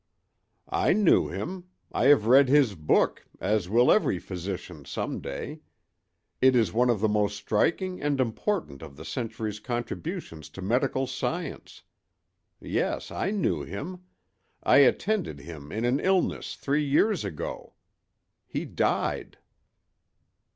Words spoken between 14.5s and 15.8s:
I attended him